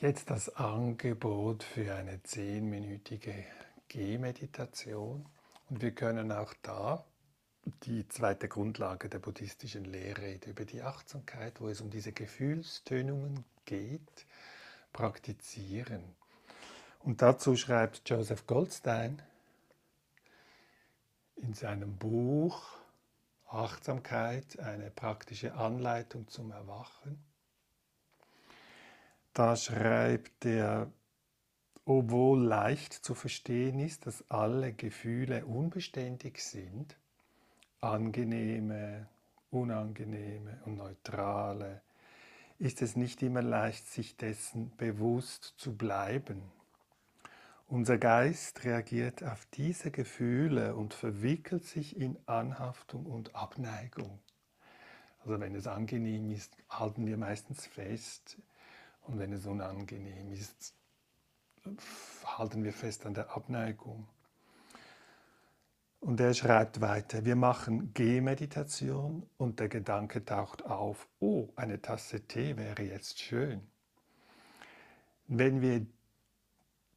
Jetzt 0.00 0.30
das 0.30 0.48
Angebot 0.56 1.62
für 1.62 1.94
eine 1.94 2.22
zehnminütige 2.22 3.34
Gehmeditation. 3.88 5.26
Und 5.68 5.82
wir 5.82 5.90
können 5.90 6.32
auch 6.32 6.54
da 6.62 7.04
die 7.82 8.08
zweite 8.08 8.48
Grundlage 8.48 9.10
der 9.10 9.18
buddhistischen 9.18 9.84
Lehrrede 9.84 10.48
über 10.48 10.64
die 10.64 10.80
Achtsamkeit, 10.80 11.60
wo 11.60 11.68
es 11.68 11.82
um 11.82 11.90
diese 11.90 12.12
Gefühlstönungen 12.12 13.44
geht, 13.66 14.24
praktizieren. 14.94 16.02
Und 17.00 17.20
dazu 17.20 17.54
schreibt 17.54 18.08
Joseph 18.08 18.46
Goldstein 18.46 19.20
in 21.36 21.52
seinem 21.52 21.98
Buch 21.98 22.78
Achtsamkeit, 23.48 24.60
eine 24.60 24.90
praktische 24.90 25.52
Anleitung 25.52 26.26
zum 26.28 26.52
Erwachen. 26.52 27.22
Da 29.32 29.54
schreibt 29.54 30.44
er, 30.44 30.90
obwohl 31.84 32.42
leicht 32.42 32.92
zu 32.92 33.14
verstehen 33.14 33.78
ist, 33.78 34.06
dass 34.06 34.28
alle 34.28 34.72
Gefühle 34.72 35.46
unbeständig 35.46 36.42
sind, 36.42 36.96
angenehme, 37.80 39.08
unangenehme 39.50 40.60
und 40.64 40.76
neutrale, 40.76 41.80
ist 42.58 42.82
es 42.82 42.96
nicht 42.96 43.22
immer 43.22 43.42
leicht, 43.42 43.86
sich 43.86 44.16
dessen 44.16 44.76
bewusst 44.76 45.54
zu 45.56 45.76
bleiben. 45.76 46.42
Unser 47.68 47.98
Geist 47.98 48.64
reagiert 48.64 49.22
auf 49.22 49.46
diese 49.54 49.92
Gefühle 49.92 50.74
und 50.74 50.92
verwickelt 50.92 51.64
sich 51.64 51.96
in 51.96 52.18
Anhaftung 52.26 53.06
und 53.06 53.34
Abneigung. 53.36 54.18
Also 55.20 55.38
wenn 55.38 55.54
es 55.54 55.68
angenehm 55.68 56.30
ist, 56.30 56.56
halten 56.68 57.06
wir 57.06 57.16
meistens 57.16 57.66
fest 57.66 58.38
und 59.10 59.18
wenn 59.18 59.32
es 59.32 59.44
unangenehm 59.46 60.32
ist, 60.32 60.74
halten 62.24 62.62
wir 62.62 62.72
fest 62.72 63.06
an 63.06 63.14
der 63.14 63.34
Abneigung. 63.34 64.06
Und 65.98 66.20
er 66.20 66.32
schreibt 66.32 66.80
weiter, 66.80 67.24
wir 67.24 67.36
machen 67.36 67.92
Gehmeditation 67.92 69.28
und 69.36 69.58
der 69.58 69.68
Gedanke 69.68 70.24
taucht 70.24 70.64
auf, 70.64 71.08
oh, 71.18 71.48
eine 71.56 71.82
Tasse 71.82 72.20
Tee 72.20 72.56
wäre 72.56 72.82
jetzt 72.82 73.18
schön. 73.18 73.60
Wenn 75.26 75.60
wir 75.60 75.84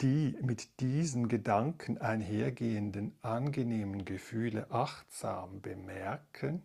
die 0.00 0.38
mit 0.40 0.80
diesen 0.80 1.28
Gedanken 1.28 1.98
einhergehenden 1.98 3.16
angenehmen 3.20 4.04
Gefühle 4.04 4.70
achtsam 4.70 5.60
bemerken, 5.60 6.62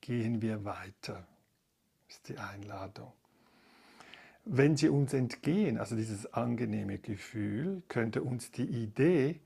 gehen 0.00 0.42
wir 0.42 0.64
weiter, 0.64 1.26
ist 2.08 2.28
die 2.28 2.38
Einladung. 2.38 3.12
Wenn 4.44 4.76
sie 4.76 4.88
uns 4.88 5.12
entgehen, 5.12 5.78
also 5.78 5.94
dieses 5.94 6.32
angenehme 6.32 6.98
Gefühl, 6.98 7.82
könnte 7.88 8.22
uns 8.22 8.50
die 8.50 8.64
Idee, 8.64 9.40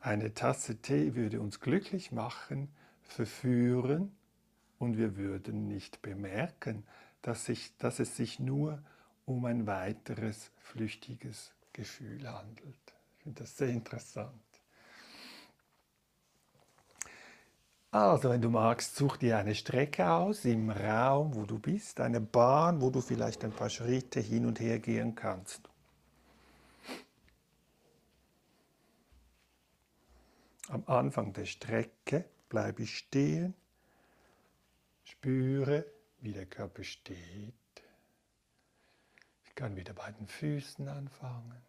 eine 0.00 0.34
Tasse 0.34 0.76
Tee 0.76 1.14
würde 1.14 1.40
uns 1.40 1.60
glücklich 1.60 2.10
machen, 2.10 2.68
verführen 3.02 4.10
und 4.78 4.98
wir 4.98 5.16
würden 5.16 5.68
nicht 5.68 6.02
bemerken, 6.02 6.84
dass, 7.22 7.44
sich, 7.44 7.76
dass 7.76 8.00
es 8.00 8.16
sich 8.16 8.40
nur 8.40 8.82
um 9.24 9.44
ein 9.44 9.68
weiteres 9.68 10.50
flüchtiges 10.58 11.52
Gefühl 11.72 12.28
handelt. 12.28 12.94
Ich 13.18 13.22
finde 13.22 13.42
das 13.42 13.56
sehr 13.56 13.68
interessant. 13.68 14.49
Also, 17.92 18.30
wenn 18.30 18.40
du 18.40 18.50
magst, 18.50 18.94
such 18.94 19.16
dir 19.16 19.38
eine 19.38 19.54
Strecke 19.56 20.08
aus 20.08 20.44
im 20.44 20.70
Raum, 20.70 21.34
wo 21.34 21.44
du 21.44 21.58
bist, 21.58 21.98
eine 21.98 22.20
Bahn, 22.20 22.80
wo 22.80 22.90
du 22.90 23.00
vielleicht 23.00 23.44
ein 23.44 23.50
paar 23.50 23.68
Schritte 23.68 24.20
hin 24.20 24.46
und 24.46 24.60
her 24.60 24.78
gehen 24.78 25.16
kannst. 25.16 25.68
Am 30.68 30.84
Anfang 30.86 31.32
der 31.32 31.46
Strecke 31.46 32.26
bleibe 32.48 32.84
ich 32.84 32.96
stehen, 32.96 33.54
spüre, 35.02 35.84
wie 36.20 36.32
der 36.32 36.46
Körper 36.46 36.84
steht. 36.84 37.54
Ich 39.46 39.54
kann 39.56 39.74
wieder 39.74 39.94
bei 39.94 40.12
den 40.12 40.28
Füßen 40.28 40.86
anfangen. 40.86 41.60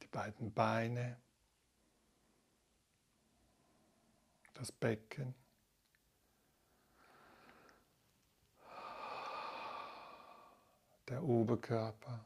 Die 0.00 0.06
beiden 0.06 0.52
Beine. 0.52 1.16
Das 4.58 4.72
Becken. 4.72 5.34
Der 11.08 11.22
Oberkörper. 11.22 12.24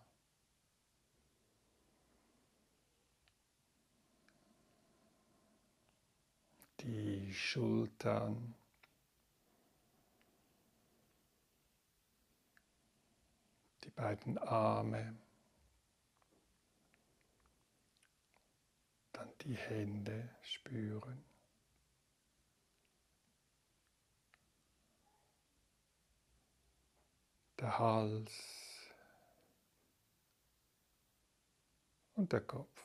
Die 6.81 7.33
Schultern. 7.35 8.55
Die 13.85 13.91
beiden 13.91 14.39
Arme. 14.39 15.19
Dann 19.13 19.31
die 19.43 19.57
Hände 19.57 20.31
spüren. 20.43 21.30
Der 27.61 27.79
Hals 27.79 28.33
und 32.15 32.33
der 32.33 32.41
Kopf. 32.41 32.85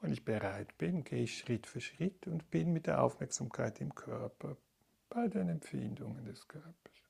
Wenn 0.00 0.12
ich 0.12 0.24
bereit 0.24 0.76
bin, 0.78 1.04
gehe 1.04 1.24
ich 1.24 1.38
Schritt 1.38 1.66
für 1.66 1.80
Schritt 1.80 2.26
und 2.26 2.50
bin 2.50 2.72
mit 2.72 2.86
der 2.86 3.02
Aufmerksamkeit 3.02 3.80
im 3.80 3.94
Körper 3.94 4.56
bei 5.08 5.28
den 5.28 5.48
Empfindungen 5.48 6.24
des 6.24 6.46
Körpers. 6.46 7.05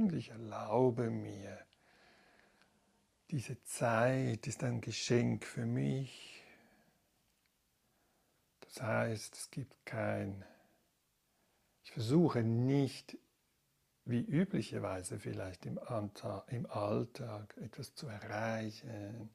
Und 0.00 0.14
ich 0.14 0.30
erlaube 0.30 1.10
mir, 1.10 1.58
diese 3.30 3.62
Zeit 3.64 4.46
ist 4.46 4.64
ein 4.64 4.80
Geschenk 4.80 5.44
für 5.44 5.66
mich. 5.66 6.42
Das 8.60 8.80
heißt, 8.80 9.36
es 9.36 9.50
gibt 9.50 9.84
kein, 9.84 10.42
ich 11.84 11.92
versuche 11.92 12.42
nicht, 12.42 13.18
wie 14.06 14.22
üblicherweise 14.22 15.18
vielleicht 15.18 15.66
im, 15.66 15.78
Alltag 15.78 17.54
etwas 17.58 17.94
zu 17.94 18.06
erreichen, 18.06 19.28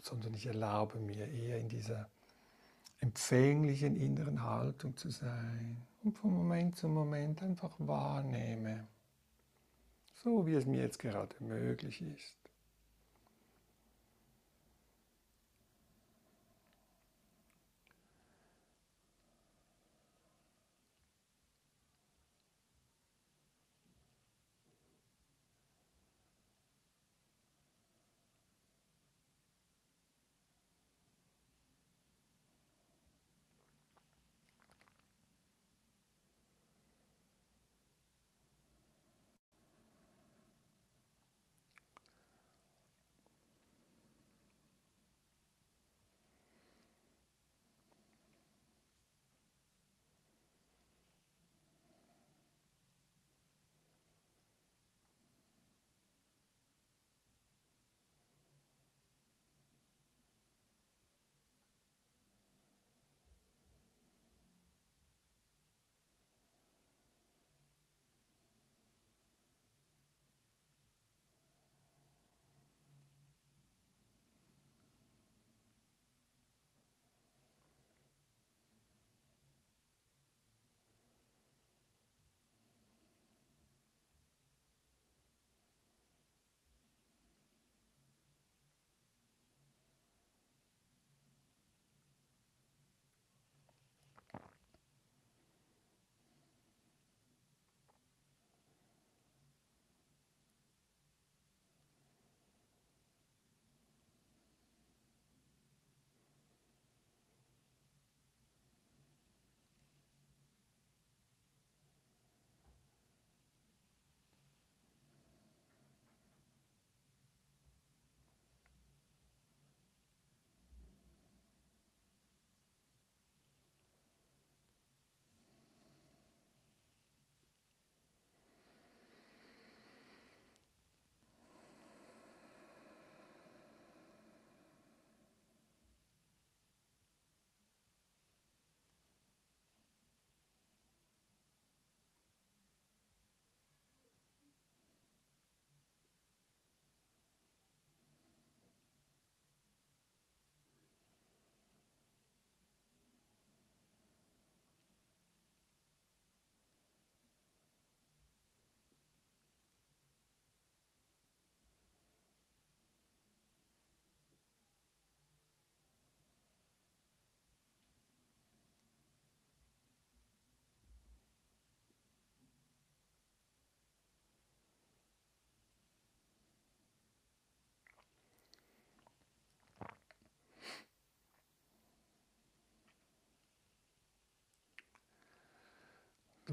sondern 0.00 0.32
ich 0.34 0.46
erlaube 0.46 1.00
mir 1.00 1.26
eher 1.26 1.58
in 1.58 1.68
dieser 1.68 2.08
empfänglichen 3.00 3.96
inneren 3.96 4.42
Haltung 4.42 4.96
zu 4.96 5.10
sein 5.10 5.86
und 6.02 6.16
von 6.18 6.32
Moment 6.34 6.76
zu 6.76 6.88
Moment 6.88 7.42
einfach 7.42 7.74
wahrnehme, 7.78 8.88
so 10.14 10.46
wie 10.46 10.54
es 10.54 10.66
mir 10.66 10.80
jetzt 10.80 10.98
gerade 10.98 11.34
möglich 11.42 12.02
ist. 12.02 12.39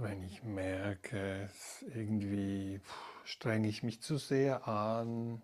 Wenn 0.02 0.24
ich 0.24 0.44
merke, 0.44 1.50
irgendwie 1.94 2.80
strenge 3.24 3.68
ich 3.68 3.84
mich 3.84 4.02
zu 4.02 4.18
sehr 4.18 4.68
an 4.68 5.42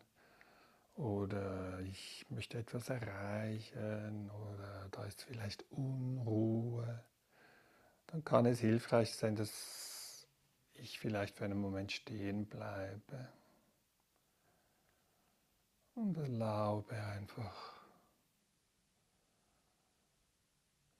oder 0.96 1.80
ich 1.82 2.26
möchte 2.30 2.60
etwas 2.60 2.90
erreichen 2.90 4.30
oder 4.30 4.88
da 4.92 5.06
ist 5.06 5.24
vielleicht 5.24 5.66
Unruhe, 5.72 7.04
dann 8.08 8.24
kann 8.24 8.46
es 8.46 8.60
hilfreich 8.60 9.16
sein, 9.16 9.36
dass 9.36 10.28
ich 10.74 11.00
vielleicht 11.00 11.36
für 11.36 11.46
einen 11.46 11.60
Moment 11.60 11.92
stehen 11.92 12.46
bleibe 12.46 13.30
und 15.96 16.18
erlaube 16.18 16.96
einfach 16.96 17.74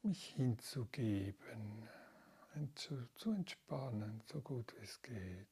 mich 0.02 0.34
hinzugeben, 0.36 1.88
zu, 2.76 3.32
entspannen, 3.32 4.22
so 4.32 4.40
gut 4.42 4.74
wie 4.76 4.84
es 4.84 5.02
geht. 5.02 5.48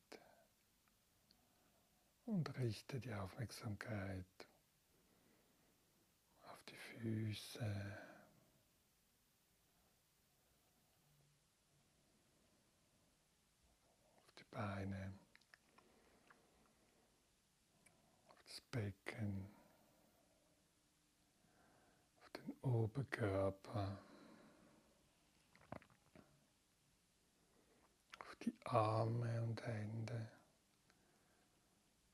Und 2.26 2.56
richte 2.58 3.00
die 3.00 3.14
Aufmerksamkeit 3.14 4.26
auf 6.44 6.64
die 6.66 6.78
Füße, 6.78 7.98
auf 14.28 14.36
die 14.36 14.44
Beine, 14.52 15.14
auf 18.28 18.44
das 18.48 18.62
Becken, 18.62 19.50
auf 22.22 22.30
den 22.30 22.52
Oberkörper. 22.62 24.11
Die 28.44 28.56
Arme 28.64 29.42
und 29.44 29.66
Hände, 29.66 30.30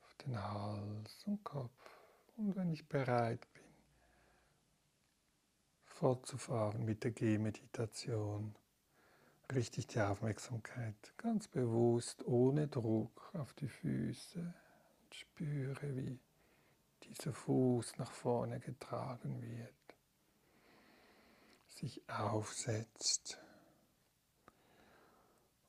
auf 0.03 0.15
den 0.15 0.41
Hals 0.41 1.23
und 1.25 1.43
Kopf. 1.43 1.71
Und 2.35 2.55
wenn 2.55 2.71
ich 2.71 2.87
bereit 2.87 3.47
bin, 3.53 3.63
fortzufahren 5.85 6.85
mit 6.85 7.03
der 7.03 7.11
Gehmeditation, 7.11 8.55
richte 9.51 9.79
ich 9.79 9.87
die 9.87 10.01
Aufmerksamkeit 10.01 11.13
ganz 11.17 11.47
bewusst, 11.47 12.25
ohne 12.25 12.67
Druck 12.67 13.31
auf 13.33 13.53
die 13.53 13.69
Füße 13.69 14.39
und 14.39 15.15
spüre, 15.15 15.95
wie 15.95 16.19
dieser 17.03 17.33
Fuß 17.33 17.97
nach 17.97 18.11
vorne 18.11 18.59
getragen 18.59 19.41
wird, 19.41 19.73
sich 21.67 22.07
aufsetzt 22.09 23.39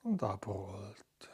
und 0.03 0.23
abrollt. 0.23 1.31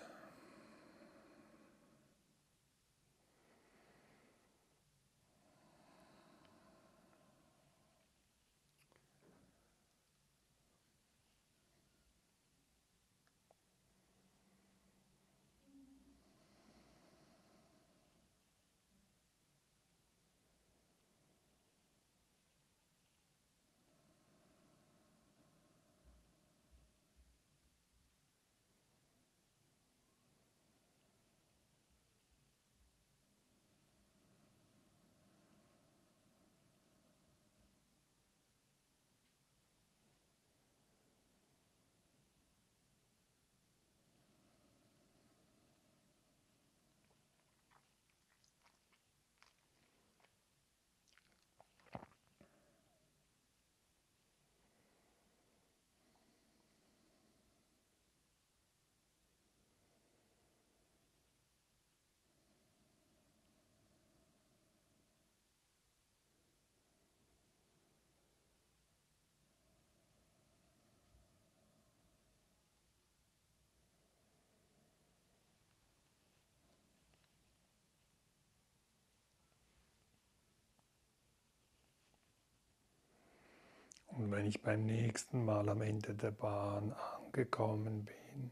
Und 84.17 84.31
wenn 84.31 84.47
ich 84.47 84.63
beim 84.63 84.87
nächsten 84.87 85.45
Mal 85.45 85.69
am 85.69 85.83
Ende 85.83 86.15
der 86.15 86.31
Bahn 86.31 86.93
angekommen 86.93 88.05
bin, 88.05 88.51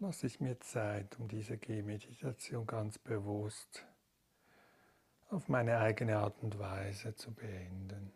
lasse 0.00 0.26
ich 0.26 0.40
mir 0.40 0.58
Zeit, 0.60 1.18
um 1.18 1.28
diese 1.28 1.56
Gehmeditation 1.56 2.66
ganz 2.66 2.98
bewusst 2.98 3.86
auf 5.30 5.48
meine 5.48 5.78
eigene 5.78 6.18
Art 6.18 6.42
und 6.42 6.58
Weise 6.58 7.14
zu 7.14 7.32
beenden. 7.32 8.12